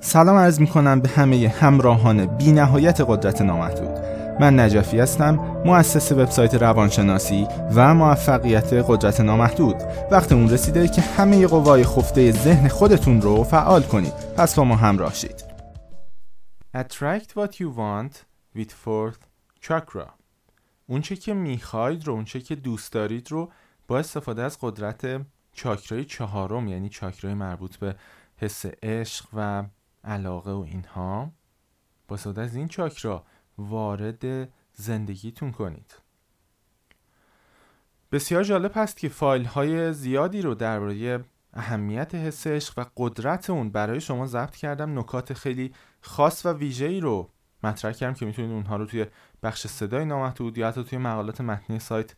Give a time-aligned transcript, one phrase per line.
[0.00, 3.98] سلام عرض می کنم به همه همراهان بی نهایت قدرت نامحدود.
[4.40, 9.76] من نجفی هستم مؤسس وبسایت روانشناسی و موفقیت قدرت نامحدود.
[10.10, 14.12] وقت اون رسیده که همه قوای خفته ذهن خودتون رو فعال کنید.
[14.36, 15.44] پس با ما همراه شید.
[16.76, 18.14] Attract what you want
[18.56, 19.22] with fourth
[19.68, 20.08] chakra.
[20.86, 23.50] اونچه که می‌خواید رو اونچه که دوست دارید رو
[23.88, 25.20] با استفاده از قدرت
[25.52, 27.94] چاکرای چهارم یعنی چاکرای مربوط به
[28.36, 29.64] حس عشق و
[30.08, 31.32] علاقه و اینها.
[32.08, 33.24] با استفاده از این چاکرا
[33.58, 35.94] وارد زندگیتون کنید.
[38.12, 43.70] بسیار جالب هست که فایل های زیادی رو درباره اهمیت حس عشق و قدرت اون
[43.70, 44.98] برای شما ضبط کردم.
[44.98, 47.30] نکات خیلی خاص و ویژه‌ای رو
[47.62, 49.06] مطرح کردم که می‌تونید اونها رو توی
[49.42, 52.14] بخش صدای نامحدود یا حتی توی مقالات متنی سایت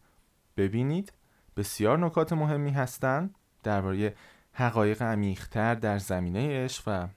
[0.57, 1.13] ببینید.
[1.57, 4.15] بسیار نکات مهمی هستند درباره
[4.53, 7.09] حقایق عمیقتر در زمینه عشق و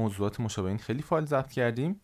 [0.00, 2.00] موضوعات مشابه این خیلی فایل ضبط کردیم.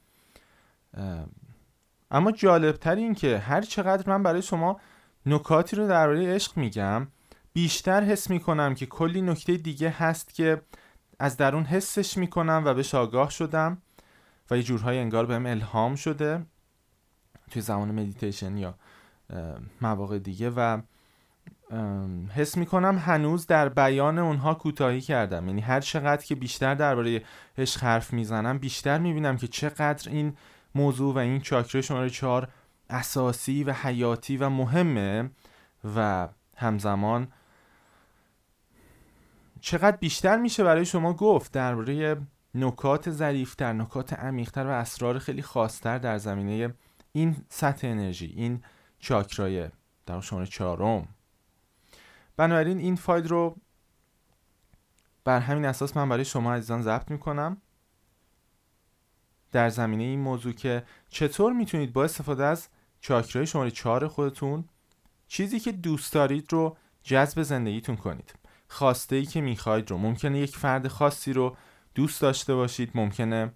[2.10, 4.80] اما جالبتر این که هر چقدر من برای شما
[5.26, 7.06] نکاتی رو درباره عشق میگم
[7.52, 10.62] بیشتر حس می‌کنم که کلی نکته دیگه هست که
[11.18, 13.82] از درون حسش می‌کنم و بهش آگاه شدم
[14.50, 16.46] و یه جورهای انگار بهم الهام شده
[17.50, 18.74] توی زمان مدیتیشن یا
[19.80, 20.80] مواقع دیگه و
[22.34, 25.48] حس می‌کنم هنوز در بیان اونها کوتاهی کردم.
[25.48, 27.22] یعنی هر چقدر که بیشتر درباره
[27.58, 30.36] عشق حرف می‌زنم بیشتر می‌بینم که چقدر این
[30.74, 32.48] موضوع و این چاکره شماره چهار
[32.90, 35.30] اساسی و حیاتی و مهمه
[35.96, 37.28] و همزمان
[39.60, 42.16] چقدر بیشتر میشه برای شما گفت درباره
[42.54, 46.74] نکات ظریفتر نکات عمیقتر و اسرار خیلی خاصتر در زمینه
[47.12, 48.62] این سطح انرژی این
[48.98, 49.68] چاکرای
[50.06, 51.08] در شماره چهارم.
[52.36, 53.56] بنابراین این فایل رو
[55.24, 57.56] بر همین اساس من برای شما عزیزان ضبط می‌کنم.
[59.52, 62.68] در زمینه این موضوع که چطور می‌تونید با استفاده از
[63.00, 64.64] چاکرای شماره چهار خودتون
[65.28, 68.34] چیزی که دوست دارید رو جذب زندگیتون کنید.
[68.68, 71.56] خواسته ای که می‌خواید رو ممکنه یک فرد خاصی رو
[71.94, 73.52] دوست داشته باشید ممکنه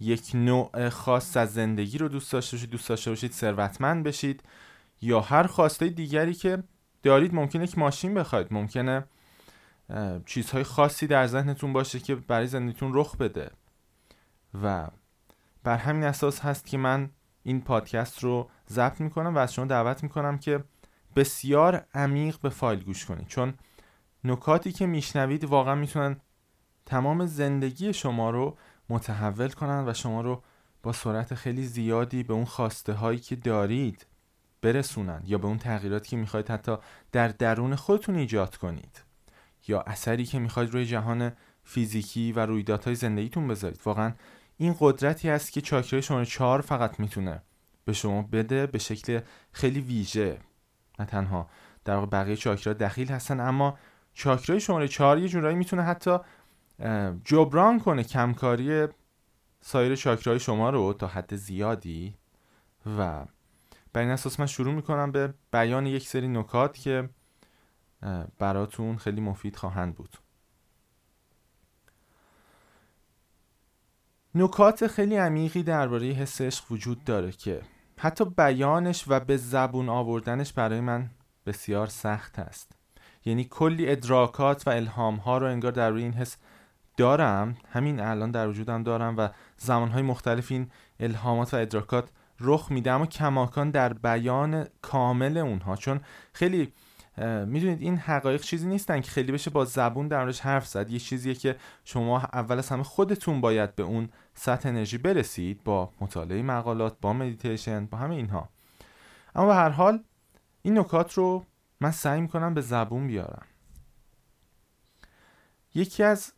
[0.00, 4.42] یک نوع خاص از زندگی رو دوست داشته باشید دوست داشته باشید ثروتمند بشید
[5.00, 6.62] یا هر خواسته دیگری که
[7.02, 8.46] دارید ممکنه یک ماشین بخواید.
[8.50, 9.04] ممکنه
[10.26, 13.50] چیزهای خاصی در ذهنتون باشه که برای زندگیتون رخ بده.
[14.62, 14.88] و
[15.64, 17.10] بر همین اساس هست که من
[17.42, 20.64] این پادکست رو ضبط می‌کنم و از شما دعوت می‌کنم که
[21.16, 23.26] بسیار عمیق به فایل گوش کنید.
[23.26, 23.54] چون
[24.24, 26.16] نکاتی که میشنوید واقعا می‌تونن
[26.86, 28.56] تمام زندگی شما رو
[28.88, 30.42] متحول کنن و شما رو
[30.82, 34.06] با سرعت خیلی زیادی به اون خواسته هایی که دارید
[34.62, 36.76] برسونن یا به اون تغییراتی که می‌خواید حتی
[37.12, 39.02] در درون خودتون ایجاد کنید
[39.68, 41.32] یا اثری که می‌خواید روی جهان
[41.64, 43.80] فیزیکی و رویدادهای زندگیتون بذارید.
[43.84, 44.12] واقعا
[44.56, 47.42] این قدرتی است که چاکرای شماره چهار فقط می‌تونه
[47.84, 49.20] به شما بده به شکل
[49.52, 50.38] خیلی ویژه.
[50.98, 51.48] نه تنها
[51.84, 53.78] در واقع بقیه چاکرا دخیل هستن اما
[54.14, 56.18] چاکرای شماره چهار یه جورایی می‌تونه حتی
[57.24, 58.86] جبران کنه کمکاری
[59.60, 62.14] سایر چاکرای شما رو تا حد زیادی
[62.98, 63.24] و
[63.92, 67.08] بر این اساس من شروع می‌کنم به بیان یک سری نکات که
[68.38, 70.16] براتون خیلی مفید خواهند بود.
[74.34, 77.62] نکات خیلی عمیقی درباره حس عشق وجود داره که
[77.98, 81.10] حتی بیانش و به زبون آوردنش برای من
[81.46, 82.72] بسیار سخت است.
[83.24, 86.36] یعنی کلی ادراکات و الهام ها رو انگار در روی این حس
[86.96, 90.70] دارم همین الان در وجودم دارم و زمانهای مختلف این
[91.00, 92.08] الهامات و ادراکات
[92.42, 92.90] رخ میده.
[92.90, 96.00] اما کماکان در بیان کامل اونها چون
[96.32, 96.72] خیلی
[97.46, 100.90] می‌دونید این حقایق چیزی نیستن که خیلی بشه با زبون درش حرف زد.
[100.90, 105.92] یه چیزیه که شما اول از همه خودتون باید به اون سطح انرژی برسید با
[106.00, 108.48] مطالعه مقالات با مدیتیشن با همه اینها.
[109.34, 110.04] اما به هر حال
[110.62, 111.44] این نکات رو
[111.80, 113.46] من سعی می‌کنم به زبون بیارم.
[115.74, 116.32] یکی از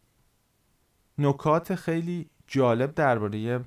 [1.19, 3.65] نکات خیلی جالب درباره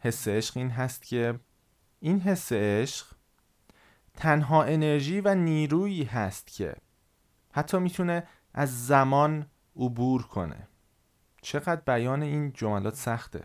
[0.00, 1.40] حس عشق این هست که
[2.00, 3.06] این حس عشق
[4.14, 6.76] تنها انرژی و نیرویی هست که
[7.52, 9.46] حتی می‌تونه از زمان
[9.76, 10.68] عبور کنه.
[11.42, 13.44] چقدر بیان این جملات سخته.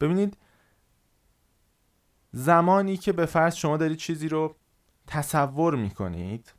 [0.00, 0.36] ببینید
[2.32, 4.56] زمانی که به فرض شما دارید چیزی رو
[5.06, 6.52] تصور می‌کنید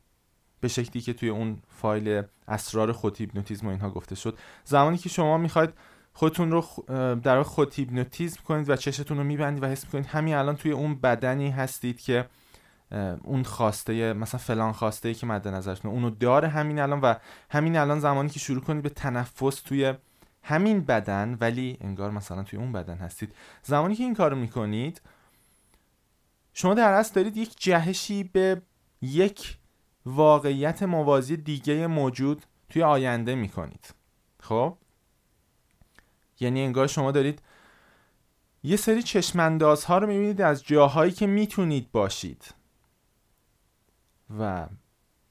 [0.60, 5.08] به شکلی که توی اون فایل اسرار خود هیپنوتیزم و اینها گفته شد زمانی که
[5.08, 5.74] شما می‌خواید
[6.12, 6.64] خودتون رو
[7.14, 10.94] در خود هیپنوتیزم کنید و چشتون رو میبندید و حس می‌کنید همین الان توی اون
[10.94, 12.26] بدنی هستید که
[13.22, 17.14] اون خواسته مثلا فلان خواسته ای که مد نظرتون اونو داره همین الان و
[17.50, 19.94] همین الان زمانی که شروع کنید به تنفس توی
[20.42, 23.34] همین بدن ولی انگار مثلا توی اون بدن هستید.
[23.62, 25.00] زمانی که این کارو می‌کنید
[26.52, 28.62] شما در اصل دارید یک جهشی به
[29.02, 29.58] یک
[30.06, 33.94] واقعیت موازی دیگه موجود توی آینده می‌کنید.
[34.40, 34.76] خب؟
[36.42, 37.42] یعنی انگار شما دارید
[38.62, 42.54] یه سری چشمنداز ها رو می‌بینید از جاهایی که می‌تونید باشید.
[44.38, 44.66] و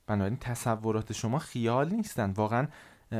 [0.08, 2.32] بنابراین تصورات شما خیال نیستن.
[2.32, 2.68] واقعا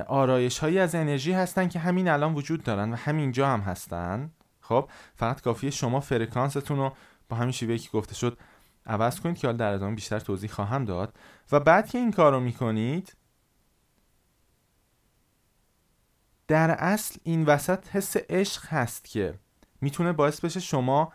[0.08, 4.32] آرایش هایی از انرژی هستن که همین الان وجود دارن و همینجا هم هستن.
[4.62, 6.96] خب فقط کافیه شما فرکانستون رو
[7.30, 8.38] با همین شیوهی که گفته شد
[8.86, 11.14] عوض کنید که حالا در ادامه بیشتر توضیح خواهم داد.
[11.52, 13.16] و بعد که این کار رو می‌کنید
[16.52, 19.34] در اصل این وسط حس عشق هست که
[19.82, 21.14] می‌تونه باعث بشه شما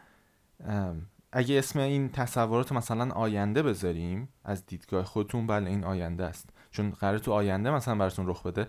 [1.33, 6.51] اگه اسم این تصورات مثلا آینده بذاریم از دیدگاه خودتون بله این آینده است.
[6.71, 8.67] چون قرار تو آینده مثلا براتون رخ بده.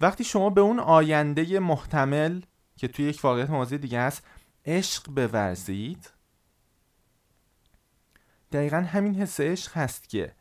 [0.00, 2.40] وقتی شما به اون آینده محتمل
[2.76, 4.26] که توی یک واقعیت موازی دیگه هست
[4.66, 6.10] عشق بورزید
[8.52, 10.32] دقیقا همین حس عشق هست که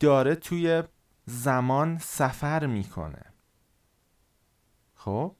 [0.00, 0.82] داره توی
[1.26, 3.33] زمان سفر می‌کنه.
[5.04, 5.34] خب؟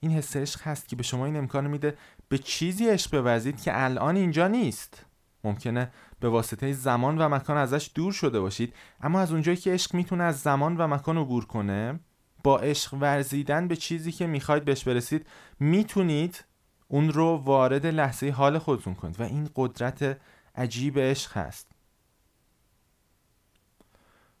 [0.00, 1.98] این حس عشق هست که به شما این امکان میده
[2.28, 5.06] به چیزی عشق بورزید که الان اینجا نیست.
[5.44, 8.74] ممکنه به واسطه زمان و مکان ازش دور شده باشید.
[9.00, 12.00] اما از اونجایی که عشق می‌تونه از زمان و مکان عبور کنه
[12.44, 15.26] با عشق ورزیدن به چیزی که می‌خواید بهش برسید
[15.60, 16.44] می‌تونید
[16.88, 19.20] اون رو وارد لحظه حال خودتون کنید.
[19.20, 20.20] و این قدرت
[20.54, 21.70] عجیب عشق هست.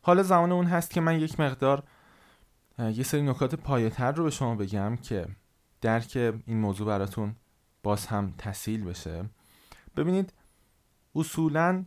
[0.02, 1.82] حالا زمان اون هست که من یک مقدار
[2.78, 5.26] یه سری نکات پایتر رو به شما بگم که
[5.80, 7.36] درک این موضوع براتون
[7.82, 9.24] باز هم تسهیل بشه.
[9.96, 10.32] ببینید
[11.14, 11.84] اصولا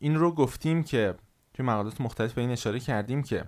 [0.00, 1.14] این رو گفتیم که
[1.54, 3.44] توی مقالات مختلف به این اشاره کردیم که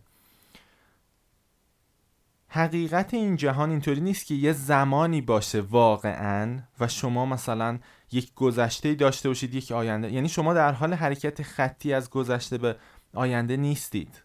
[2.49, 7.79] حقیقت این جهان اینطوری نیست که یه زمانی باشه واقعا و شما مثلا
[8.13, 10.13] یک گذشته داشته باشید یک آینده.
[10.13, 12.77] یعنی شما در حال حرکت خطی از گذشته به
[13.15, 14.24] آینده نیستید.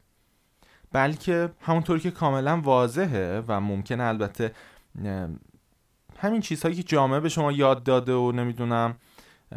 [0.91, 4.51] بلکه همونطور که کاملا واضحه و ممکنه البته
[6.17, 8.95] همین چیزهایی که جامعه به شما یاد داده و نمی‌دونم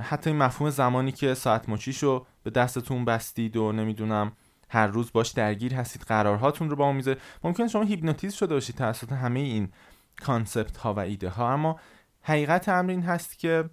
[0.02, 4.32] حتی این مفهوم زمانی که ساعت مچیشو به دستتون بستید و نمی‌دونم
[4.69, 8.76] هر روز باش درگیر هستید قرارهاتون رو با اون میزه ممکن شما هیپنوتیزم شده باشید
[8.76, 9.69] توسط همه این
[10.23, 11.81] کانسپت ها و ایده ها اما
[12.23, 13.70] حقیقت امر این هست که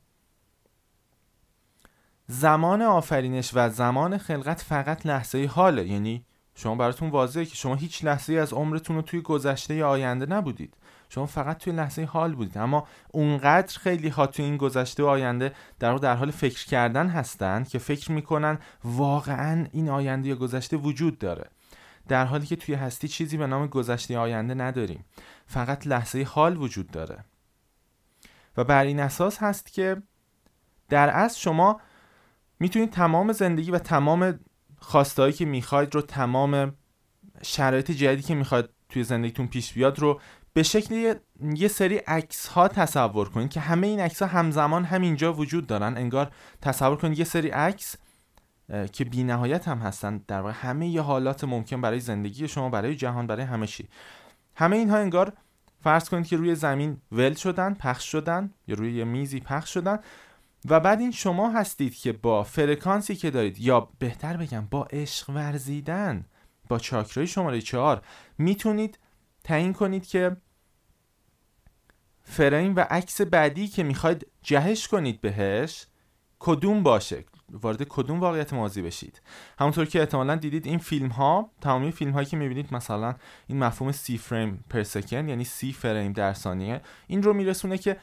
[2.27, 5.87] زمان آفرینش و زمان خلقت فقط لحظه حاله.
[5.87, 6.25] یعنی
[6.59, 10.73] شما براتون واضحه که شما هیچ لحظه از عمرتون رو توی گذشته یا آینده نبودید.
[11.09, 12.57] شما فقط توی لحظه حال بودید.
[12.57, 17.69] اما اونقدر خیلی ها توی این گذشته و آینده در در حال فکر کردن هستند
[17.69, 21.49] که فکر می‌کنن واقعا این آینده یا گذشته وجود داره.
[22.07, 25.05] در حالی که توی هستی چیزی به نام گذشته آینده نداریم.
[25.45, 27.25] فقط لحظه حال وجود داره.
[28.57, 30.01] و بر این اساس هست که
[30.89, 31.81] در اصل شما
[32.59, 34.39] می‌تونید تمام زندگی و تمام
[34.79, 36.73] خواستهایی که می‌خواید رو تمام
[37.41, 40.21] شرایط جدیدی که می‌خواید توی زندگیتون پیش بیاد رو
[40.53, 41.15] به شکل
[41.55, 45.97] یه سری عکس ها تصور کنید که همه این عکس ها همزمان همینجا وجود دارن.
[45.97, 46.31] انگار
[46.61, 47.95] تصور کنید یه سری عکس
[48.91, 50.23] که بی نهایت هم هستن.
[50.27, 53.87] در واقع همه یه حالات ممکن برای زندگی شما برای جهان برای همه چی.
[54.55, 55.33] همه اینها انگار
[55.83, 59.99] فرض کنید که روی زمین ول شدن پخش شدن یا روی یه میزی پخش شدن.
[60.65, 65.29] و بعد این شما هستید که با فرکانسی که دارید یا بهتر بگم با عشق
[65.29, 66.25] ورزیدن
[66.69, 68.01] با چاکرای شماره چهار
[68.37, 68.99] می‌تونید
[69.43, 70.37] تعیین کنید که
[72.23, 75.85] فریم و عکس بعدی که می‌خواید جهش کنید بهش
[76.39, 77.25] کدوم باشه.
[77.51, 79.21] وارد کدوم واقعیت مازی بشید.
[79.59, 83.15] همونطور که احتمالا دیدید این فیلم ها تمامی فیلم هایی که می‌بینید مثلا
[83.47, 87.97] این مفهوم سی فریم پر سکند یعنی سی فریم در ثانیه این رو میرسونه که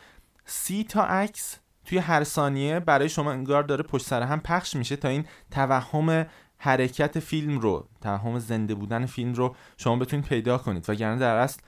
[0.45, 4.97] سی تا عکس توی هر ثانیه برای شما انگار داره پشت سر هم پخش میشه
[4.97, 6.27] تا این توهم
[6.59, 10.91] حرکت فیلم رو توهم زنده بودن فیلم رو شما بتونید پیدا کنید.
[10.91, 11.61] وگرنه در اصل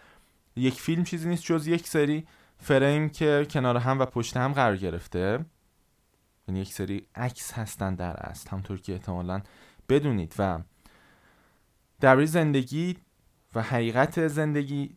[0.57, 2.27] یک فیلم چیزی نیست جز یک سری
[2.59, 5.45] فریم که کنار هم و پشت هم قرار گرفته.
[6.49, 9.41] یعنی یک سری عکس هستن در اصل همطور که احتمالا
[9.89, 10.35] بدونید.
[10.39, 10.59] و
[12.01, 12.97] در زندگی
[13.55, 14.97] و حقیقت زندگی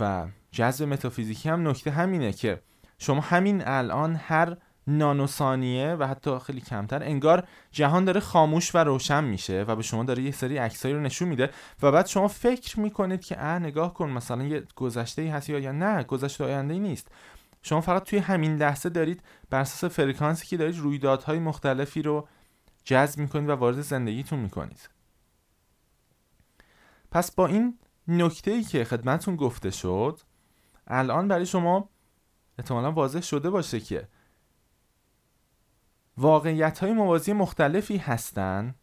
[0.00, 2.62] و جذب متافیزیکی هم نکته همینه که
[3.02, 4.56] شما همین الان هر
[4.86, 10.04] نانوسانیه و حتی خیلی کمتر انگار جهان داره خاموش و روشن میشه و به شما
[10.04, 11.50] داره یه سری عکسایی رو نشون میده
[11.82, 15.72] و بعد شما فکر می‌کنید که اه نگاه کن مثلا یه گذشته ای هست یا
[15.72, 17.08] نه گذشته آینده ای نیست.
[17.62, 22.28] شما فقط توی همین لحظه دارید بر اساس فرکانسی که دارید رویدادهای مختلفی رو
[22.84, 24.88] جذب می‌کنید و وارد زندگیتون می‌کنید.
[27.10, 27.78] پس با این
[28.08, 30.20] نکته ای که خدمتون گفته شد
[30.86, 31.91] الان برای شما
[32.58, 34.08] احتمالا واضح شده باشه که
[36.16, 38.74] واقعیت های موازی مختلفی هستن.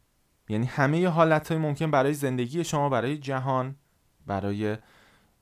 [0.49, 3.75] یعنی همه حالت های ممکن برای زندگی شما برای جهان
[4.27, 4.77] برای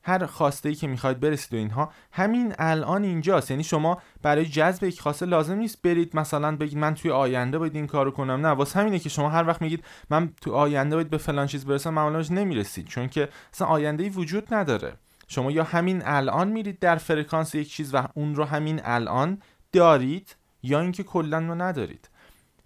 [0.03, 1.91] هر خواسته ای که می‌خواید برسید و اینها.
[2.11, 3.51] همین الان اینجاست.
[3.51, 7.75] یعنی شما برای جذب یک خواسته لازم نیست برید مثلا بگید من توی آینده باید
[7.75, 8.45] این کارو کنم.
[8.45, 11.65] نه واسه همینه که شما هر وقت میگید من تو آینده باید به فلان چیز
[11.65, 12.87] برسم معمولا نمی‌رسید.
[12.87, 14.93] چون که اصلا آینده ای وجود نداره.
[15.27, 19.41] شما یا همین الان میرید در فرکانس یک چیز و اون رو همین الان
[19.71, 22.09] دارید یا اینکه کلا رو ندارید.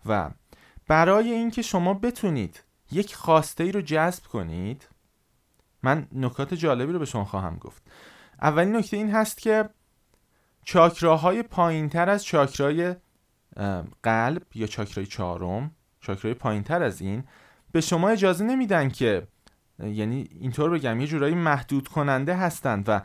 [0.05, 0.29] و
[0.87, 4.87] برای اینکه شما بتونید یک خواسته ای رو جذب کنید
[5.83, 7.83] من نکات جالبی رو به شما خواهم گفت.
[8.41, 9.69] اولین نکته این هست که
[10.63, 12.95] چاکراهای پایین تر از چاکرای
[14.03, 17.23] قلب یا چاکرای چهارم چاکرای پایین تر از این
[17.71, 19.27] به شما اجازه نمیدن که
[19.83, 23.01] یعنی اینطور بگم یه جورایی محدود کننده هستند و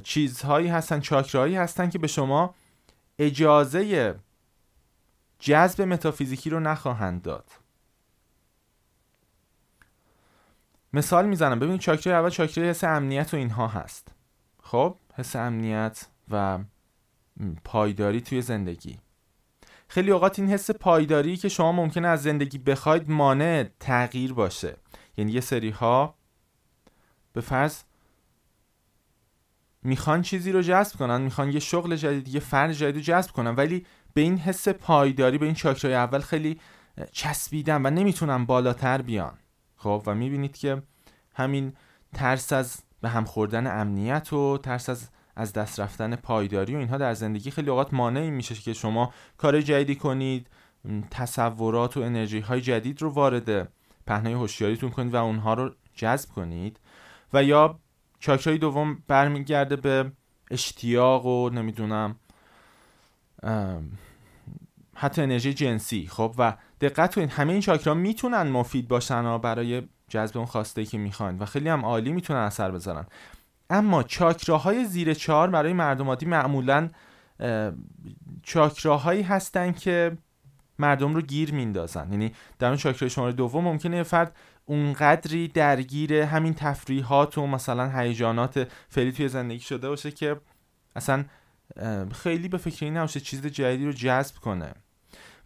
[0.00, 2.54] چیزهایی هستن چاکرهایی هستن که به شما
[3.18, 4.14] اجازه
[5.38, 7.50] جذب متافیزیکی رو نخواهند داد.
[10.92, 11.58] مثال می‌زنم.
[11.58, 14.08] ببینید چاکرای اول چاکرای حس امنیت و اینها هست.
[14.62, 16.58] خب حس امنیت و
[17.64, 18.98] پایداری توی زندگی.
[19.88, 24.76] خیلی اوقات این حس پایداری که شما ممکنه از زندگی بخواید مانع تغییر باشه.
[25.20, 26.14] یعنی یه سری ها
[27.32, 27.82] به فرض
[29.82, 33.50] می‌خوان چیزی رو جذب کنن می‌خوان یه شغل جدید یه فرد جدید رو جذب کنن
[33.50, 36.60] ولی به این حس پایداری به این چاکرای اول خیلی
[37.12, 39.38] چسبیدن و نمی‌تونن بالاتر بیان.
[39.76, 40.82] خب و می‌بینید که
[41.34, 41.72] همین
[42.14, 46.98] ترس از به هم خوردن امنیت و ترس از از دست رفتن پایداری و اینها
[46.98, 50.46] در زندگی خیلی اوقات مانعی میشه که شما کار جدیدی کنید
[51.10, 53.72] تصورات و انرژی های جدید رو وارد
[54.06, 56.80] پهنای هوشیاریتون کنید و اونها رو جذب کنید.
[57.32, 57.78] و یا
[58.18, 60.12] چاکرای دوم برمیگرده به
[60.50, 62.16] اشتیاق و نمی‌دونم
[64.94, 66.06] حتی انرژی جنسی.
[66.06, 70.98] خب و دقت کنید همه این چاکرا می‌تونن مفید باشن برای جذب اون خواسته که
[70.98, 73.06] می‌خواین و خیلی هم عالی می‌تونن اثر بذارن.
[73.70, 76.88] اما چاکراهای زیر چهار برای مردم عادی معمولا
[78.42, 80.18] چاکراهایی هستن که
[80.80, 82.12] مردم رو گیر میندازن.
[82.12, 88.00] یعنی در اون چاکرای شماره دوم ممکنه یه فرد اونقدری درگیر همین تفریحات و مثلا
[88.00, 90.36] هیجانات فعلی توی زندگی شده باشه که
[90.96, 91.24] اصلا
[92.12, 94.72] خیلی به فکر این نباشه چیز جدیدی رو جذب کنه.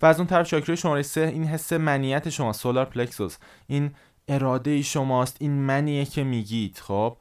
[0.03, 3.37] و از اون طرف چاکرای شماره سه این حس منیت شما سولار پلکسوس.
[3.67, 3.91] این
[4.29, 7.17] اراده شماست این منیه که میگید خب؟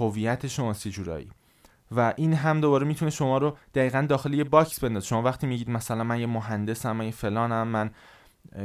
[0.00, 1.30] هویت شماست جورایی.
[1.90, 5.06] و این هم دوباره می‌تونه شما رو دقیقا داخل یه box بندازه.
[5.06, 7.90] شما وقتی میگید مثلا من یه مهندسم من یه فلانم من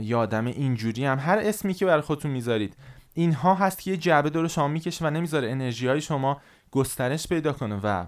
[0.01, 2.77] یه آدم اینجوری هم هر اسمی که برای خودتون می‌ذارید
[3.13, 6.41] اینها هست که یه جعبه دور شما می‌کشه و نمی‌ذاره انرژی های شما
[6.71, 8.05] گسترش پیدا کنه و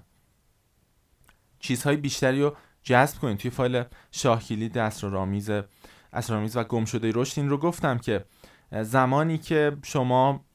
[1.60, 3.38] چیزهای بیشتری رو جذب کنید.
[3.38, 5.50] توی فایل شاهکلید اسرارآمیز
[6.14, 8.26] اسرارآمیز و گم شده رشد این رو گفتم که
[8.82, 10.46] زمانی که شما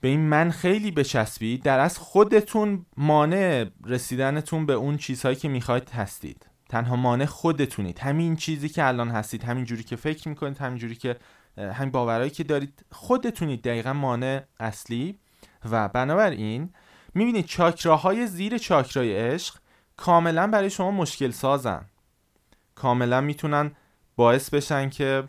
[0.00, 5.90] به این من خیلی بچسبید در از خودتون مانع رسیدنتون به اون چیزهایی که می‌خواید
[5.90, 6.46] هستید.
[6.68, 7.98] تنها مانع خودتونید.
[7.98, 11.16] همین چیزی که الان هستید همین جوری که فکر می‌کنید همین جوری که
[11.56, 15.18] همین باورهایی که دارید خودتونید دقیقا مانع اصلی.
[15.70, 16.72] و بنابراین
[17.14, 19.54] می‌بینید چاکراهای زیر چاکرای عشق
[19.96, 21.84] کاملا برای شما مشکل سازن
[22.74, 23.72] کاملا می‌تونن
[24.16, 25.24] باعث بشن که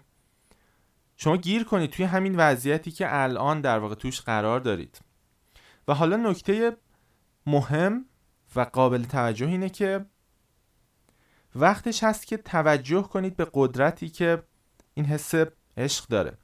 [1.22, 5.00] شما گیر کنید توی همین وضعیتی که الان در واقع توش قرار دارید.
[5.88, 6.78] و حالا نکته
[7.46, 8.06] مهم
[8.56, 10.06] و قابل توجه اینه که
[11.56, 14.44] وقتش هست که توجه کنید به قدرتی که
[14.94, 15.34] این حس
[15.78, 16.38] عشق داره.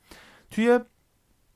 [0.51, 0.79] توی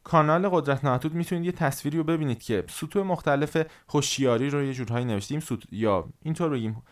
[0.03, 5.05] کانال قدرت ناتود می‌تونید یه تصویری رو ببینید که سطوح مختلف هوشیاری رو یه جورهایی
[5.05, 6.83] نوشتیم یا اینطور بگیم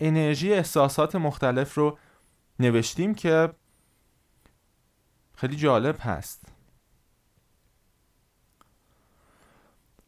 [0.00, 1.98] انرژی احساسات مختلف رو
[2.58, 3.52] نوشتیم که
[5.40, 6.52] خیلی جالب هست.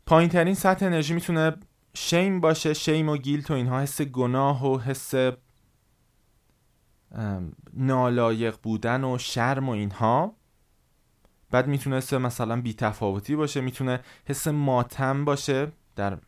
[0.06, 1.56] پایین ترین سطح انرژی می‌تونه
[1.94, 3.80] شیم باشه شیم و گیلت و اینها.
[3.80, 5.14] حس گناه و حس
[7.72, 10.36] نالایق بودن و شرم و اینها.
[11.50, 16.18] بعد می‌تونه حس مثلا بیتفاوتی باشه می‌تونه حس ماتم باشه در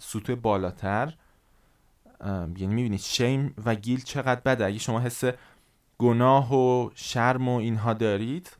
[0.00, 1.14] سطوح بالاتر.
[2.24, 4.66] یعنی می‌بینید شیم و گیل چقدر بده.
[4.66, 5.24] اگه شما حس
[5.98, 8.56] گناه و شرم و اینها دارید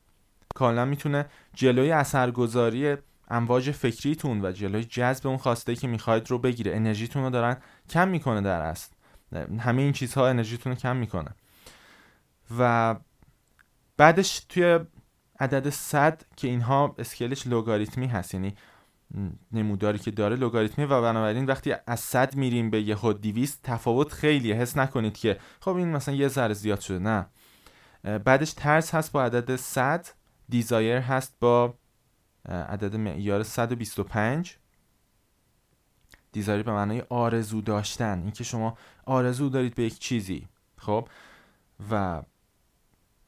[0.55, 2.97] کاملا می‌تونه جلوی اثرگذاری
[3.31, 6.77] امواج فکریتون و جلوی جذب اون خواسته که می‌خواید رو بگیره.
[6.77, 7.57] انرژیتون رو دارن
[7.91, 8.91] کم می‌کنه در اصل.
[9.59, 11.35] همه این چیزها انرژیتون رو کم می‌کنه.
[12.59, 12.97] و
[13.97, 14.79] بعدش توی
[15.41, 18.55] عدد 100 که اینها اسکیلش لوگاریتمی هست یعنی
[19.53, 24.53] نموداری که داره لوگاریتمی و بنابراین وقتی از 100 میریم به یه 200 تفاوت خیلی
[24.53, 26.99] حس نکنید که خب این مثلا یه ذره زیاد شده.
[26.99, 27.27] نه.
[28.19, 30.07] بعدش ترس هست با عدد 100
[30.49, 31.75] دیزایر هست با
[32.49, 34.57] عدد معیار 125
[36.33, 38.23] دیزایر به معنای آرزو داشتن.
[38.23, 40.49] اینکه شما آرزو دارید به یک چیزی.
[40.77, 41.09] خب؟
[41.91, 42.23] و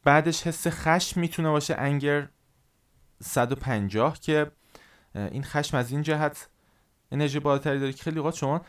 [0.05, 1.75] بعدش حس خشم می‌تونه باشه.
[1.75, 2.29] انگر
[3.23, 4.51] 150 که
[5.15, 6.49] این خشم از این جهت
[7.13, 8.61] انرژی بالاتری داره که خیلی اوقات شما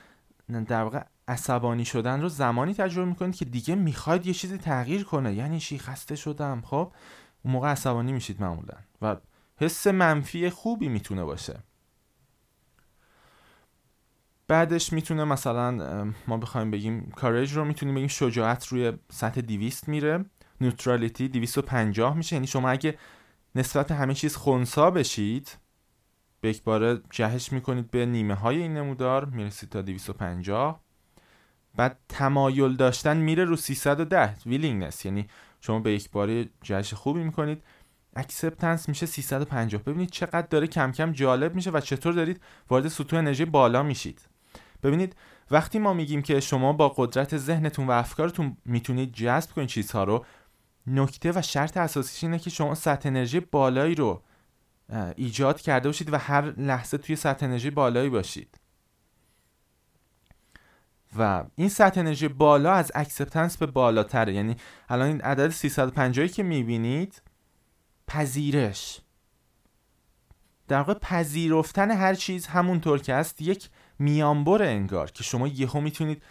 [0.68, 5.34] در واقع عصبانی شدن رو زمانی تجربه می‌کنید که دیگه می‌خواید یه چیزی تغییر کنه.
[5.34, 6.62] یعنی شی خسته شدم.
[6.66, 6.94] خب
[7.44, 9.16] اون موقع عصبانی میشید معمولا و
[9.58, 11.60] حس منفی خوبی می‌تونه باشه.
[14.48, 20.26] بعدش می‌تونه مثلا ما بخوایم بگیم کارج رو می‌تونیم بگیم شجاعت روی سطح 200 میره.
[20.62, 22.36] neutrality 250 میشه.
[22.36, 22.98] یعنی شما اگه
[23.56, 25.58] نسبت همه چیز خونسا بشید
[26.42, 30.82] به یک باره جهش می‌کنید به نیمه های این نمودار می‌رسید تا 250
[31.76, 35.06] بعد تمایل داشتن میره رو 310 willingness.
[35.06, 35.28] یعنی
[35.62, 37.64] شما به یک باره جهش خوبی می‌کنید.
[38.16, 43.20] acceptance میشه 350 ببینید چقدر داره کم کم جالب میشه و چطور دارید وارد سطوح
[43.20, 44.22] انرژی بالا میشید.
[44.84, 45.16] ببینید
[45.52, 50.26] وقتی ما میگیم که شما با قدرت ذهنتون و افکارتون می‌تونید جذب کنید چیزها رو
[50.88, 54.24] نکته و شرط اساسیش اینه که شما سطح انرژی بالایی رو
[55.16, 58.58] ایجاد کرده باشید و هر لحظه توی سطح انرژی بالایی باشید.
[61.18, 64.34] و این سطح انرژی بالا از acceptance به بالاتره.
[64.34, 64.56] یعنی
[64.90, 67.22] الان این عدد 350 که می‌بینید
[68.08, 69.02] پذیرش.
[70.68, 73.70] در واقع پذیرفتن هر چیز همونطور که است یک
[74.00, 76.24] میانبر انگار که شما یهو می‌تونید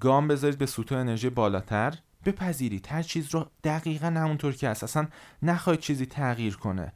[0.00, 2.86] گام بذارید به سطوح انرژی بالاتر بپذیرید.
[2.90, 4.84] هر چیز رو دقیقا همونطور که هست.
[4.84, 5.08] اصلا
[5.42, 6.92] نخواهید چیزی تغییر کنه.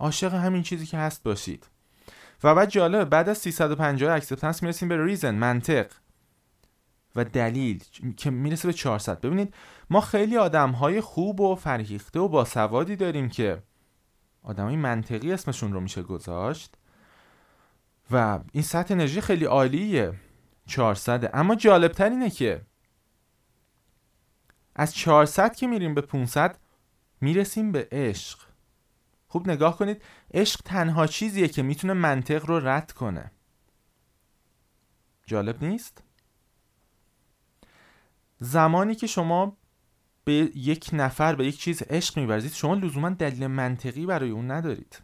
[0.00, 1.66] عاشق همین چیزی که هست باشید.
[2.44, 5.92] و بعد جالبه بعد از 350 acceptance می‌رسیم به reason منطق
[7.16, 7.84] و دلیل
[8.16, 9.54] که می‌رسه به 400 ببینید
[9.90, 13.62] ما خیلی آدم های خوب و فرهیخته و باسوادی داریم که
[14.42, 16.74] آدمای منطقی اسمشون رو میشه گذاشت
[18.10, 20.12] و این سطح انرژی خیلی عالیه.
[20.66, 22.62] 400 اما جالبتر اینه که
[24.76, 26.58] از 400 که میریم به 500
[27.20, 28.49] می‌رسیم به عشق.
[29.30, 30.02] خوب نگاه کنید
[30.34, 33.30] عشق تنها چیزیه که می‌تونه منطق رو رد کنه.
[35.26, 36.02] جالب نیست؟
[38.40, 39.56] زمانی که شما
[40.24, 45.02] به یک نفر به یک چیز عشق میورزید شما لزوما دلیل منطقی برای اون ندارید.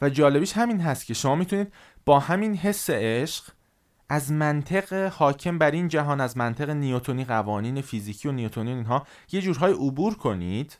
[0.00, 1.72] و جالبیش همین هست که شما می‌تونید
[2.04, 3.52] با همین حس عشق
[4.08, 9.42] از منطق حاکم بر این جهان از منطق نیوتونی قوانین فیزیکی و نیوتونی اینها یه
[9.42, 10.78] جورهای عبور کنید.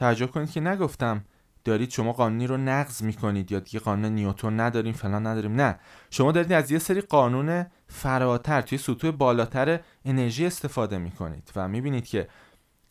[0.00, 1.24] توجه کنید که نگفتم
[1.64, 5.78] دارید شما قانونی رو نقض می‌کنید یا دیگه قانون نیوتون نداریم فلان نداریم نه.
[6.10, 12.06] شما دارید از یه سری قانون فراتر توی سطوح بالاتر انرژی استفاده می‌کنید و می‌بینید
[12.06, 12.28] که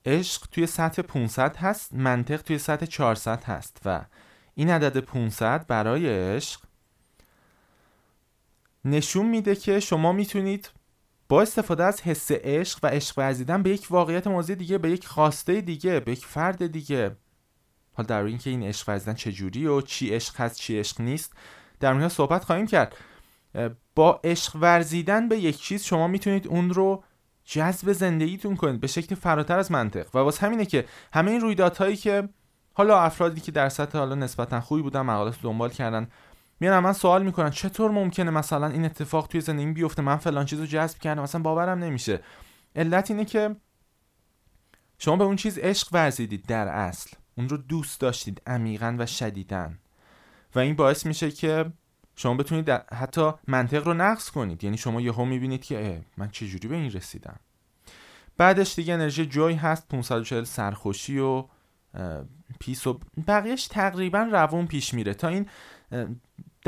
[0.05, 4.05] عشق توی سطح 500 هست منطق توی سطح 400 هست و
[4.55, 6.61] این عدد 500 برای عشق
[8.85, 10.69] نشون میده که شما می‌تونید
[11.29, 15.07] با استفاده از حس عشق و عشق ورزیدن به یک واقعیت موضوع دیگه به یک
[15.07, 17.15] خواسته دیگه به یک فرد دیگه.
[17.93, 21.33] حال در اینکه این عشق ورزیدن چجوری و چی عشق هست چی عشق نیست
[21.79, 22.95] در مورد صحبت خواهیم کرد.
[23.95, 27.03] با عشق ورزیدن به یک چیز شما می‌تونید اون رو
[27.45, 30.15] جذب زندگیتون کنید به شکل فراتر از منطق.
[30.15, 32.29] و واسه همینه که همه این رویدادهایی که
[32.73, 36.07] حالا افرادی که در سطح حالا نسبتا خوبی بودن مقالات دنبال کردن
[36.59, 40.65] میان من سوال می‌کنن چطور ممکنه مثلا این اتفاق توی زندگی بیفته؟ من فلان چیزو
[40.65, 42.19] جذب کردم مثلا باورم نمیشه.
[42.75, 43.55] علت اینه که
[44.97, 47.15] شما به اون چیز عشق ورزیدید در اصل.
[47.37, 49.79] اون رو دوست داشتید عمیقا و شدیدن
[50.55, 51.71] و این باعث میشه که
[52.15, 54.63] شما بتونید حتی منطق رو نقص کنید.
[54.63, 57.39] یعنی شما یهو می‌بینید که من چجوری به این رسیدم؟
[58.37, 61.45] بعدش دیگه انرژی جوی هست 540 سرخوشی و
[62.59, 65.13] پیس و بقیهش تقریبا روون پیش میره.
[65.13, 65.49] تا این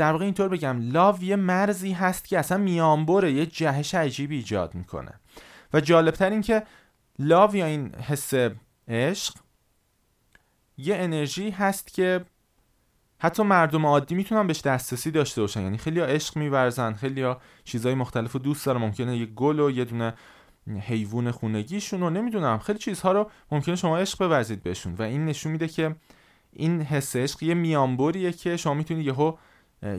[0.02, 4.74] در واقع اینطور بگم لاو یه مرزی هست که اصلا میانبره یه جهش عجیبی ایجاد
[4.74, 5.12] می‌کنه.
[5.72, 6.62] و جالبتر این که
[7.18, 8.34] لاو یا این حس
[8.88, 9.34] عشق
[10.78, 12.24] یه انرژی هست که
[13.18, 15.62] حتی مردم عادی می‌تونن بهش دسترسی داشته باشن.
[15.62, 17.34] یعنی خیلی عشق میورزن خیلی
[17.64, 18.80] چیزهای مختلف دوست دارن.
[18.80, 20.14] ممکنه یه گل و یه دونه
[20.80, 24.94] حیوان خونگیشون رو نمی‌دونم خیلی چیزها رو ممکنه شما عشق بورزید بهشون.
[24.94, 25.96] و این نشون میده که
[26.52, 29.36] این حس عشق یه میانبریه که شما می‌تونید یهو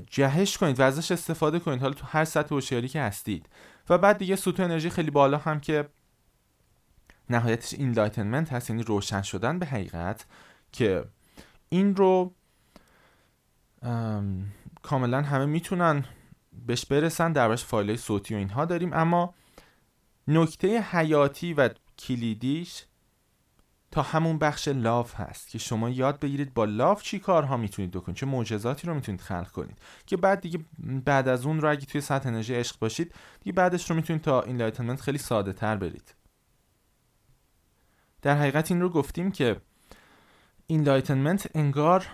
[0.10, 1.82] جهش کنید و ازش استفاده کنید.
[1.82, 3.50] حالا تو هر سطح هوشیاری که هستید.
[3.90, 5.90] و بعد دیگه سطوح انرژی خیلی بالا هم که
[7.30, 10.26] نهایتش enlightenment هست یعنی روشن شدن به حقیقت
[10.72, 11.06] که
[11.70, 12.34] این رو
[14.82, 16.06] کاملا همه می‌تونن
[16.66, 18.94] بهش برسن دربارش فایل صوتی و اینها داریم.
[18.94, 19.34] اما
[20.28, 21.70] نکته حیاتی و
[22.00, 22.86] کلیدیش
[23.94, 28.18] تا همون بخش لاف هست که شما یاد بگیرید با لاف چی کارها می‌تونید بکنید
[28.18, 29.78] چه معجزاتی رو می‌تونید خلق کنید.
[30.06, 30.60] که بعد دیگه
[31.06, 34.42] بعد از اون رو اگه توی سطح انرژی عشق باشید دیگه بعدش رو می‌تونید تا
[34.42, 36.16] این خیلی ساده تر برید.
[38.22, 39.62] در حقیقت این رو گفتیم که
[40.68, 42.06] enlightenment انگار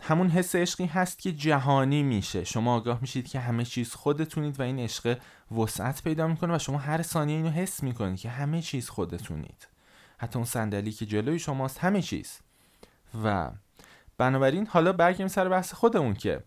[0.00, 2.44] همون حس عشقی هست که جهانی میشه.
[2.44, 5.18] شما آگاه میشید که همه چیز خودتونید و این عشق
[5.58, 9.75] وسعت پیدا می‌کنه و شما هر ثانیه اینو حس می‌کنید که همه چیز خودتونید.
[10.18, 12.38] حتی اون صندلی که جلوی شماست همه چیز.
[13.24, 13.50] و
[14.18, 16.42] بنابراین حالا برگردیم سر بحث خودمون که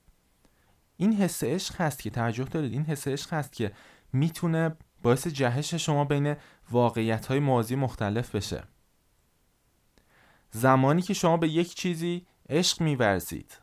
[0.97, 2.73] این حس عشق هست که توجه دارید.
[2.73, 3.71] این حس عشق هست که
[4.13, 6.35] می‌تونه باعث جهش شما بین
[6.71, 8.63] واقعیت های موازی مختلف بشه.
[10.51, 13.57] زمانی که شما به یک چیزی عشق میورزید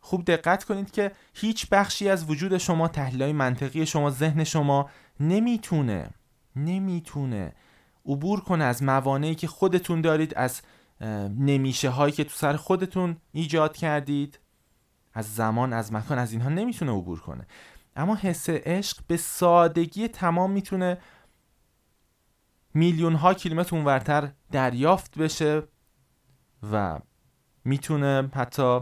[0.00, 6.10] خوب دقت کنید که هیچ بخشی از وجود شما تحلیل منطقی شما ذهن شما نمی‌تونه
[6.56, 7.52] نمی‌تونه
[8.06, 10.62] عبور کنه از موانعی که خودتون دارید از
[11.38, 14.38] نمیشه هایی که تو سر خودتون ایجاد کردید.
[15.14, 17.46] از زمان از مکان از اینها نمی‌تونه عبور کنه.
[17.96, 20.98] اما حس عشق به سادگی تمام می‌تونه
[22.74, 25.62] میلیون ها کیلومتر اونورتر دریافت بشه
[26.72, 26.98] و
[27.64, 28.80] می‌تونه حتی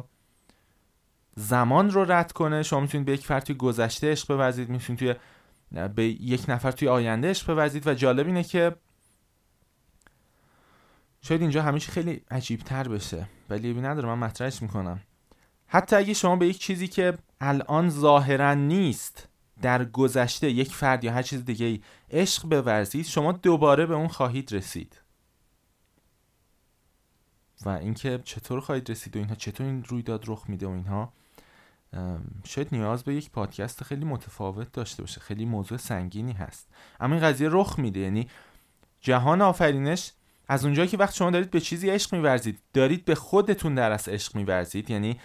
[1.34, 2.62] زمان رو رد کنه.
[2.62, 5.14] شما می‌تونید به یک فرد توی گذشته عشق بورزید می‌تونید توی
[5.88, 8.76] به یک نفر توی آینده عشق بورزید و جالب اینه که
[11.22, 15.00] شاید اینجا همیشه خیلی عجیب تر بشه ولی بی نداره من مطرحش می‌کنم.
[15.66, 19.28] حتی اگه شما به یک چیزی که الان ظاهرا نیست
[19.62, 24.08] در گذشته یک فرد یا هر چیز دیگه ای عشق بورزید شما دوباره به اون
[24.08, 25.00] خواهید رسید.
[27.64, 31.12] و اینکه چطور خواهید رسید و اینها چطور این رویداد رخ میده و اینها
[32.44, 36.68] شاید نیاز به یک پادکست خیلی متفاوت داشته باشه خیلی موضوع سنگینی هست.
[37.00, 38.28] اما این قضیه رخ میده یعنی
[39.00, 40.12] جهان آفرینش
[40.48, 44.08] از اونجایی که وقت شما دارید به چیزی عشق میورزید دارید به خودتون در از
[44.08, 45.20] عشق میورزید یعنی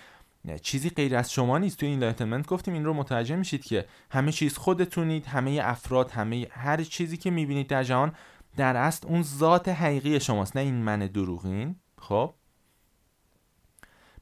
[0.61, 1.77] چیزی غیر از شما نیست.
[1.77, 6.47] تو این لایتمنت گفتیم این رو متوجه میشید که همه چیز خودتونید همه افراد همه
[6.51, 8.15] هر چیزی که می‌بینید در جهان
[8.57, 11.75] در اصل اون ذات حقیقی شماست نه این من دروغین.
[12.01, 12.33] خب؟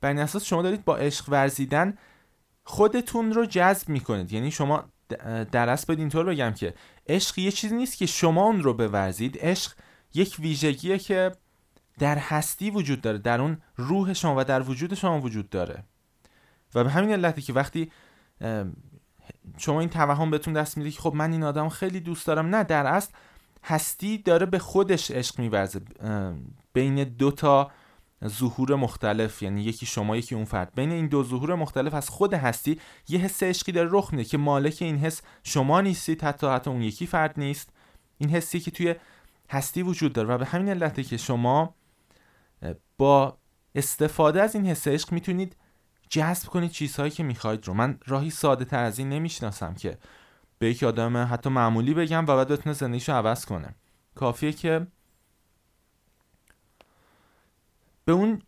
[0.02, 1.98] بر اساس شما دارید با عشق ورزیدن
[2.64, 4.34] خودتون رو جذب می‌کنید.
[4.34, 4.84] یعنی شما
[5.52, 6.74] در اصل باید اینطور بگم که
[7.08, 9.38] عشق یه چیزی نیست که شما اون رو بورزید.
[9.40, 9.72] عشق
[10.13, 11.32] یک ویژگیه که
[12.00, 15.84] در هستی وجود داره در اون روح شما و در وجود شما وجود داره.
[16.76, 17.91] و به همین علتی که وقتی
[19.58, 22.63] شما این توهم بهتون دست میده که خب من این آدم خیلی دوست دارم نه
[22.63, 23.12] در اصل
[23.63, 25.82] هستی داره به خودش عشق میورزه.
[26.74, 27.71] بین دو تا
[28.28, 30.71] ظهور مختلف یعنی یکی شما یکی اون فرد.
[30.76, 34.38] بین این دو ظهور مختلف از خود هستی یه حس عشقی داره رخ میده که
[34.38, 37.69] مالک این حس شما نیستید حتی حتی اون یکی فرد نیست.
[38.17, 38.95] این حسی که توی
[39.52, 41.76] هستی وجود داره و به همین علته که شما
[42.98, 43.38] با
[43.76, 45.56] استفاده از این حس عشق می‌تونید
[46.10, 47.74] جذب کنید چیزهایی که می‌خواید رو.
[47.74, 49.98] من راهی ساده تر از این نمی‌شناسم که
[50.60, 53.76] به یک آدم حتی معمولی بگم و بعد بتونه زندگیشو عوض کنه.
[54.16, 54.88] کافیه که
[58.06, 58.42] به اون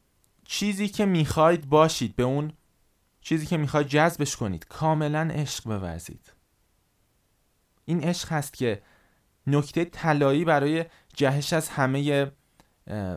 [0.46, 2.54] چیزی که می‌خواید باشید به اون
[3.22, 4.66] چیزی که می‌خواید جذبش کنید.
[4.66, 6.34] کاملا عشق بورزید.
[7.86, 8.82] این عشق هست که
[9.48, 12.32] نکته طلایی برای جهش از همه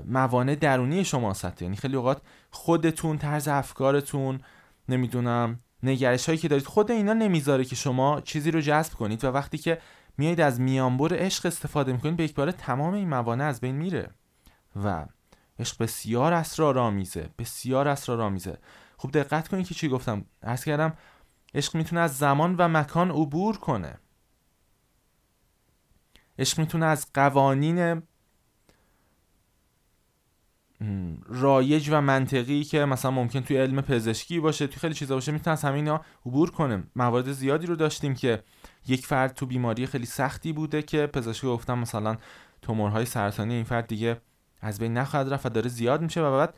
[0.07, 4.41] موانع درونی شما هست یعنی خیلی اوقات خودتون طرز افکارتون
[4.89, 9.29] نمی‌دونم نگرش هایی که دارید خود اینا نمی‌ذاره که شما چیزی رو جذب کنید و
[9.29, 9.79] وقتی که
[10.19, 14.11] میایید از میانبر عشق استفاده می‌کنید به یک باره تمام این موانع از بین میره
[14.85, 15.07] و
[15.59, 18.59] عشق بسیار اسرارآمیزه بسیار اسرارآمیزه.
[18.97, 20.25] خوب دقت کنید که چی گفتم.
[20.43, 20.93] عرض کردم
[21.55, 23.99] عشق می‌تونه از زمان و مکان عبور کنه.
[26.39, 28.03] عشق می‌تونه از قوانین
[31.27, 35.53] رایج و منطقی که مثلا ممکن توی علم پزشکی باشه توی خیلی چیزا باشه می‌تونه
[35.53, 36.83] از همین عبور کنه.
[36.97, 38.43] موارد زیادی رو داشتیم که
[38.89, 42.17] یک فرد تو بیماری خیلی سختی بوده که پزشکی گفتم مثلا
[42.63, 44.21] تومورهای سرطانی این فرد دیگه
[44.61, 46.55] از بین نخواهد رفت و داره زیاد میشه و بعد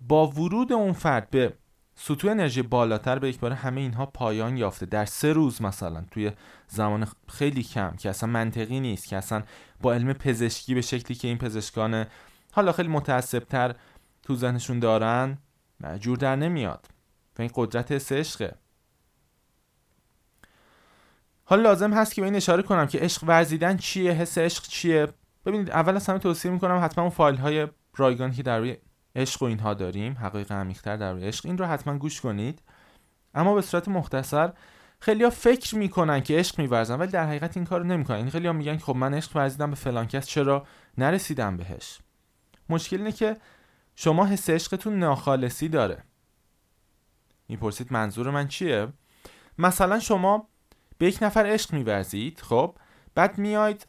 [0.00, 1.52] با ورود اون فرد به
[2.00, 4.86] سطوح انرژی بالاتر به یک بار همه اینها پایان یافته.
[4.86, 6.32] در سه روز مثلا توی
[6.68, 9.42] زمان خیلی کم که اصلا منطقی نیست که اصلا
[9.80, 12.06] با علم پزشکی به شکلی که این پزشکان
[12.52, 13.74] حالا خیلی متعصبتر
[14.22, 15.38] تو ذهنشون دارن
[16.00, 16.86] جور در نمیاد.
[17.38, 18.54] و این قدرت حس عشقه.
[21.44, 25.08] حالا لازم هست که به این اشاره کنم که عشق ورزیدن چیه؟ حس عشق چیه؟
[25.46, 28.76] ببینید اول از همه توصیه می‌کنم حتما اون فایل های رایگان که در روی
[29.18, 30.12] عشق و اینها داریم.
[30.12, 31.46] حقایق عمیق‌تر در عشق.
[31.46, 32.62] این رو حتما گوش کنید.
[33.34, 34.52] اما به صورت مختصر
[35.00, 38.16] خیلی ها فکر می‌کنن که عشق میورزن ولی در حقیقت این کارو نمی‌کنن.
[38.16, 40.66] این خیلی ها میگن خب من عشق ورزیدم به فلان کس چرا
[40.98, 41.98] نرسیدم بهش؟
[42.68, 43.36] مشکل اینه که
[43.96, 46.02] شما حس عشقتون ناخالصی داره.
[47.48, 48.88] می‌پرسید منظور من چیه؟
[49.58, 50.48] مثلا شما
[50.98, 52.76] به یک نفر عشق میورزید خب؟
[53.14, 53.86] بعد میاید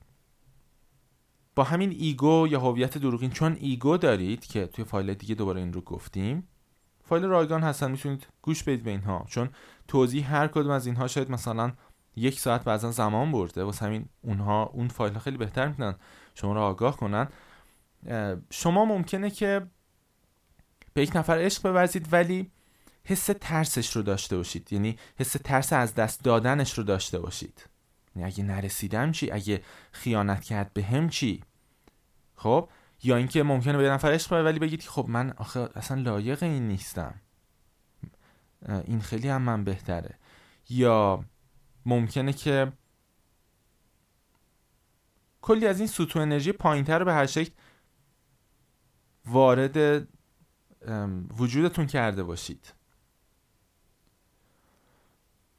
[1.60, 5.74] با همین ego یا هویت دروغین چون ego دارید که توی فایل دیگه دوباره این
[5.74, 6.48] رو گفتیم
[7.04, 9.26] فایل رایگان هستن می‌تونید گوش بدید به اینها.
[9.30, 9.50] چون
[9.88, 11.74] توضیح هر کدوم از اینها شاید مثلا
[12.16, 13.64] یک ساعت بعضا زمان برده.
[13.64, 15.96] واسه همین اونها اون فایل ها خیلی بهتر می‌تونن
[16.36, 17.28] شما رو آگاه کنن.
[18.50, 19.68] شما ممکنه که
[20.94, 22.52] به یک نفر عشق بورزید ولی
[23.04, 24.74] حس ترسش رو داشته باشید.
[24.74, 27.66] یعنی حس ترس از دست دادنش رو داشته باشید.
[28.16, 31.44] یعنی اگه نرسیدم چی؟ اگه خیانت کرد به هم چی؟
[32.40, 32.70] خب
[33.04, 37.22] یا اینکه ممکنه به نفر عشق ولی بگید خب من آخه اصلا لایق این نیستم.
[38.84, 40.20] این خیلی هم من بهتره.
[40.70, 41.26] یا
[41.86, 42.74] ممکنه که
[45.42, 47.52] کلی از این سوتو انرژی پایینتر رو به هر شکل
[49.26, 50.08] وارد
[51.38, 52.74] وجودتون کرده باشید.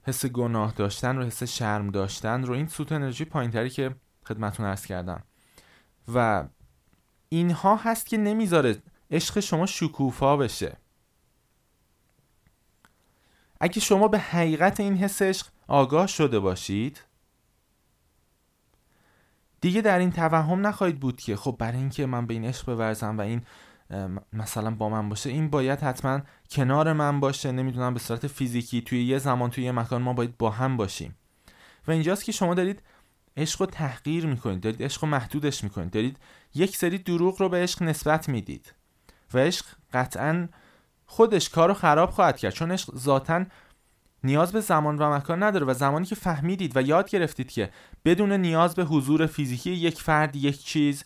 [0.05, 4.87] حس گناه داشتن رو حس شرم داشتن رو این سوت انرژی پایینتری که خدمتون ارز
[4.87, 5.23] کردم.
[6.15, 6.49] و
[7.33, 10.77] اینها هست که نمی‌ذاره عشق شما شکوفا بشه.
[13.61, 17.05] اگه شما به حقیقت این حس عشق آگاه شده باشید
[19.61, 23.19] دیگه در این توهم نخواهید بود که خب برای اینکه من به این عشق بورزم
[23.19, 23.43] و این
[24.33, 29.05] مثلا با من باشه این باید حتما کنار من باشه نمی‌دونم به صورت فیزیکی توی
[29.05, 31.15] یه زمان توی یه مکان ما باید با هم باشیم.
[31.87, 32.83] و اینجاست که شما دارید
[33.37, 36.17] عشق رو تحقیر می‌کنید دارید عشق رو محدودش می‌کنید دارید
[36.55, 38.75] یک سری دروغ رو به عشق نسبت می‌دید
[39.35, 40.49] و عشق قطعا
[41.07, 43.45] خودش کار رو خراب خواهد کرد چون عشق ذاتا
[44.25, 47.71] نیاز به زمان و مکان نداره و زمانی که فهمیدید و یاد گرفتید که
[48.05, 51.05] بدون نیاز به حضور فیزیکی یک فرد یک چیز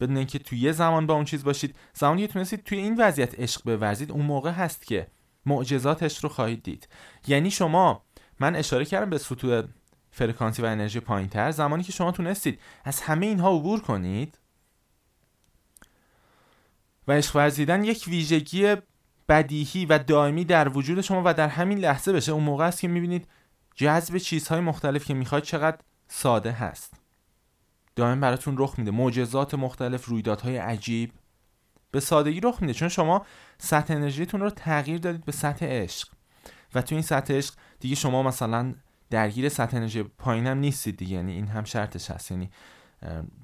[0.00, 3.40] بدون اینکه توی یه زمان با اون چیز باشید زمانی که تونستید توی این وضعیت
[3.40, 5.06] عشق بورزید اون موقع هست که
[5.46, 6.88] معجزاتش رو خواهید دید.
[7.26, 8.02] یعنی شما
[8.40, 9.62] من اشاره کردم به سطوح
[10.10, 14.38] فرکانسی و انرژی پایین تر زمانی که شما تونستید از همه اینها عبور کنید
[17.08, 18.76] و عشق ورزیدن یک ویژگی
[19.28, 22.32] بدیهی و دائمی در وجود شما و در همین لحظه بشه.
[22.32, 23.28] اون موقع است که می‌بینید
[23.74, 26.94] جذب چیزهای مختلف که می‌خواید چقدر ساده هست.
[27.96, 28.90] دائم براتون رخ میده.
[28.90, 31.12] معجزات مختلف رویدادهای عجیب.
[31.90, 32.74] به سادگی رخ میده.
[32.74, 33.26] چون شما
[33.58, 36.08] سطح انرژیتون رو تغییر دادید به سطح عشق.
[36.74, 38.74] و تو این سطح عشق دیگه شما مثلا
[39.10, 41.16] درگیر سطح انرژی پایین هم نیستید دیگه.
[41.16, 42.30] یعنی این هم شرطش هست.
[42.30, 42.50] یعنی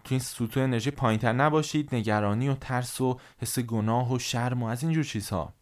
[0.05, 4.67] تو این سطوح انرژی پایینتر نباشید نگرانی و ترس و حس گناه و شرم و
[4.67, 5.53] از اینجور چیزها.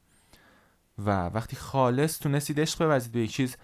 [0.99, 3.57] و وقتی خالص تونستید عشق بورزید به یک چیز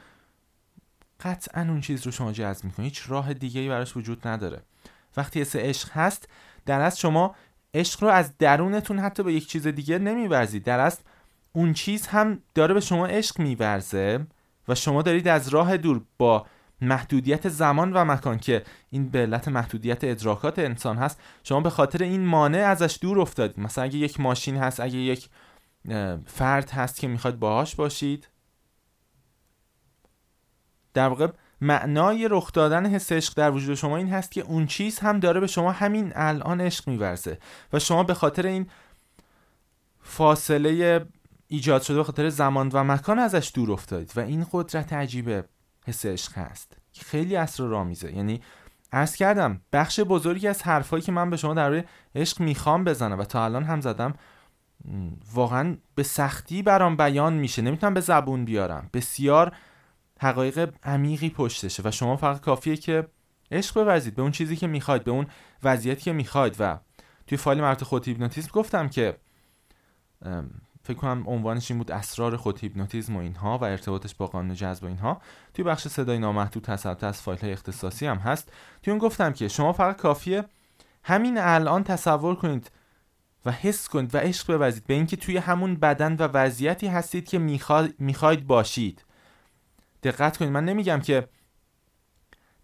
[1.20, 2.88] قطعا اون چیز رو شما جذب می‌کنید.
[2.88, 4.62] هیچ راه دیگه ای براش وجود نداره.
[5.16, 6.29] وقتی حس عشق هست
[6.66, 7.35] در از شما
[7.75, 10.64] عشق رو از درونتون حتی به یک چیز دیگه نمیورزید.
[10.64, 11.01] در از
[11.53, 14.27] اون چیز هم داره به شما عشق میورزه
[14.68, 16.47] و شما دارید از راه دور با
[16.88, 21.20] محدودیت زمان و مکان که این به علت محدودیت ادراکات انسان هست.
[21.42, 23.61] شما به خاطر این مانع ازش دور افتادید.
[23.61, 25.29] مثلا اگه یک ماشین هست اگه یک
[26.27, 28.29] فرد هست که می‌خواد باهاش باشید.
[30.94, 31.29] در واقع
[31.61, 35.40] معنای رخ دادن حس عشق در وجود شما این هست که اون چیز هم داره
[35.40, 37.38] به شما همین الان عشق میورزه.
[37.73, 38.70] و شما به خاطر این
[40.03, 41.07] فاصله
[41.49, 44.12] ایجاد شده به خاطر زمان و مکان ازش دور افتادید.
[44.16, 45.44] و این قدرت عجیب
[45.85, 46.77] حس عشق هست.
[46.92, 48.16] که خیلی اسرارآمیزه.
[48.16, 48.40] یعنی
[48.92, 51.83] عرض کردم بخش بزرگی از حرفایی که من به شما در روی
[52.14, 54.14] عشق می‌خوام بزنم و تا الان هم زدم
[55.35, 57.62] واقعا به سختی برام بیان میشه.
[57.62, 58.90] نمی‌تونم به زبون بیارم.
[58.92, 59.57] بسیار
[60.20, 63.09] حقایق عمیقی پشتشه و شما فقط کافیه که
[63.51, 64.14] عشق بورزید.
[64.14, 65.27] به اون چیزی که می‌خواید به اون
[65.62, 66.57] وضعیتی که می‌خواید.
[66.59, 66.79] و
[67.27, 69.16] توی فایل مرت خود هیپنوتیزم گفتم که
[70.87, 74.85] فکر کنم عنوانش این بود اسرار خود هیپنوتیزم و اینها و ارتباطش با قانون جذب
[74.85, 75.20] و اینها.
[75.55, 78.53] توی بخش صدای نامحدود تسلط از فایل های اختصاصی هم هست.
[78.83, 80.44] توی اون گفتم که شما فقط کافیه
[81.05, 82.70] همین الان تصور کنید
[83.47, 87.38] و حس کنید و عشق بورزید به اینکه توی همون بدن و وضعیتی هستید که
[87.99, 89.05] می‌خواید باشید.
[90.03, 90.51] دقت کنید.
[90.51, 91.29] من نمیگم که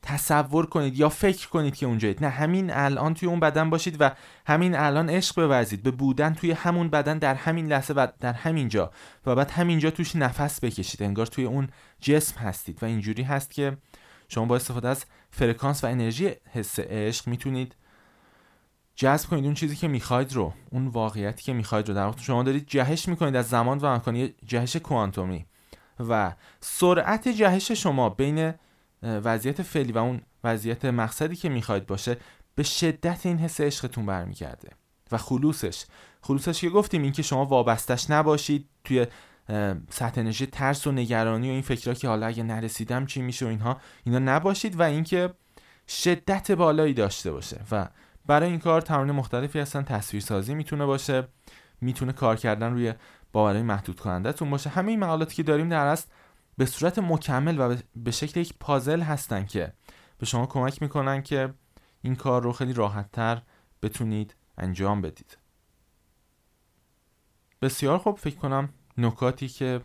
[0.02, 2.24] تصور کنید یا فکر کنید که اونجایید.
[2.24, 4.10] نه همین الان توی اون بدن باشید و
[4.46, 5.82] همین الان عشق بورزید.
[5.82, 8.90] به بودن توی همون بدن در همین لحظه و در همین جا.
[9.26, 11.02] و بعد همینجا توش نفس بکشید.
[11.02, 11.68] انگار توی اون
[12.00, 12.82] جسم هستید.
[12.82, 13.76] و اینجوری هست که
[14.28, 17.76] شما با استفاده از فرکانس و انرژی حس عشق می‌تونید
[18.94, 21.94] جذب کنید اون چیزی که می‌خواید رو اون واقعیتی که می‌خواید رو.
[21.94, 25.46] در واقع شما دارید جهش می‌کنید از زمان و مکان جهش کوانتومی.
[26.08, 28.54] و سرعت جهش شما بین
[29.02, 32.16] وضعیت فعلی و اون وضعیت مقصدی که می‌خواید باشه
[32.54, 34.68] به شدت این حس عشقتون برمیگرده
[35.12, 35.84] و خلوصش.
[36.22, 39.06] خلوصش که گفتیم اینکه شما وابستش نباشید توی
[39.90, 43.48] سطح انرژی ترس و نگرانی و این فکرها که حالا اگه نرسیدم چی میشه و
[43.48, 45.34] اینها اینا نباشید و اینکه
[45.88, 47.88] شدت بالایی داشته باشه و
[48.26, 51.28] برای این کار تمرین مختلفی هستن تصویرسازی می‌تونه باشه
[51.80, 52.94] می‌تونه کار کردن روی
[53.32, 54.70] باورهای محدود کنندهتون باشه.
[54.70, 56.12] همه این مقالاتی که داریم در است
[56.56, 59.72] به صورت مکمل و به شکل یک پازل هستن که
[60.18, 61.54] به شما کمک می‌کنن که
[62.02, 63.42] این کار رو خیلی راحتتر
[63.82, 65.38] بتونید انجام بدید.
[67.62, 68.16] بسیار خوب.
[68.16, 69.80] فکر کنم نکاتی که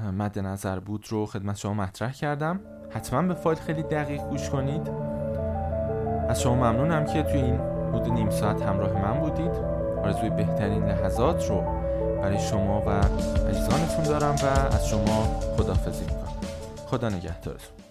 [0.00, 2.60] مد نظر بود رو خدمت شما مطرح کردم.
[2.90, 4.88] حتما به فایل خیلی دقیق گوش کنید.
[6.28, 7.56] از شما ممنونم که توی این
[7.88, 9.54] حدود نیم ساعت همراه من بودید.
[10.04, 11.83] آرزوی بهترین لحظات رو
[12.24, 12.90] برای شما و
[13.48, 16.32] عزیزانتون دارم و از شما خدافزی می‌کنم.
[16.86, 17.83] خدا نگهدارتون.